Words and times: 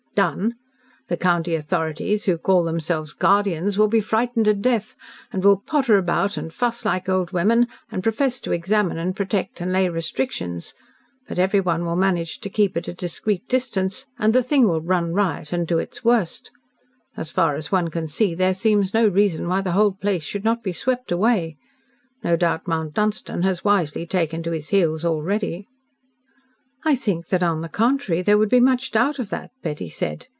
"Done? 0.13 0.55
The 1.07 1.15
county 1.15 1.55
authorities, 1.55 2.25
who 2.25 2.37
call 2.37 2.65
themselves 2.65 3.13
'guardians,' 3.13 3.79
will 3.79 3.87
be 3.87 4.01
frightened 4.01 4.43
to 4.45 4.53
death 4.53 4.93
and 5.31 5.41
will 5.41 5.57
potter 5.57 5.97
about 5.97 6.35
and 6.35 6.53
fuss 6.53 6.83
like 6.83 7.07
old 7.07 7.31
women, 7.31 7.67
and 7.89 8.03
profess 8.03 8.41
to 8.41 8.51
examine 8.51 8.97
and 8.97 9.15
protect 9.15 9.61
and 9.61 9.71
lay 9.71 9.87
restrictions, 9.87 10.73
but 11.29 11.39
everyone 11.39 11.85
will 11.85 11.95
manage 11.95 12.39
to 12.41 12.49
keep 12.49 12.75
at 12.75 12.89
a 12.89 12.93
discreet 12.93 13.47
distance, 13.47 14.05
and 14.19 14.33
the 14.33 14.43
thing 14.43 14.67
will 14.67 14.81
run 14.81 15.13
riot 15.13 15.53
and 15.53 15.65
do 15.65 15.79
its 15.79 16.03
worst. 16.03 16.51
As 17.15 17.31
far 17.31 17.55
as 17.55 17.71
one 17.71 17.87
can 17.89 18.07
see, 18.07 18.35
there 18.35 18.53
seems 18.53 18.93
no 18.93 19.07
reason 19.07 19.47
why 19.47 19.61
the 19.61 19.71
whole 19.71 19.93
place 19.93 20.23
should 20.23 20.43
not 20.43 20.61
be 20.61 20.73
swept 20.73 21.11
away. 21.13 21.55
No 22.21 22.35
doubt 22.35 22.67
Mount 22.67 22.93
Dunstan 22.93 23.43
has 23.43 23.63
wisely 23.63 24.05
taken 24.05 24.43
to 24.43 24.51
his 24.51 24.69
heels 24.69 25.05
already." 25.05 25.67
"I 26.83 26.95
think 26.95 27.27
that, 27.27 27.43
on 27.43 27.61
the 27.61 27.69
contrary, 27.69 28.23
there 28.23 28.39
would 28.39 28.49
be 28.49 28.59
much 28.59 28.89
doubt 28.89 29.19
of 29.19 29.29
that," 29.29 29.51
Betty 29.61 29.87
said. 29.87 30.25